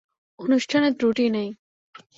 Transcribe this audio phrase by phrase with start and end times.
[0.39, 1.49] অনুষ্ঠানের ত্রুটি নাই।